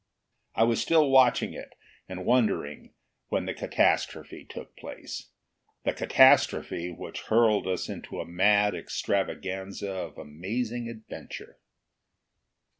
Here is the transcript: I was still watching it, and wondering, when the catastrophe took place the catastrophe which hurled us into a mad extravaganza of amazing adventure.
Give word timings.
I 0.55 0.63
was 0.63 0.81
still 0.81 1.11
watching 1.11 1.53
it, 1.53 1.73
and 2.09 2.25
wondering, 2.25 2.95
when 3.27 3.45
the 3.45 3.53
catastrophe 3.53 4.43
took 4.43 4.75
place 4.75 5.29
the 5.85 5.93
catastrophe 5.93 6.89
which 6.91 7.21
hurled 7.29 7.67
us 7.67 7.87
into 7.87 8.19
a 8.19 8.25
mad 8.25 8.73
extravaganza 8.73 9.91
of 9.91 10.17
amazing 10.17 10.89
adventure. 10.89 11.59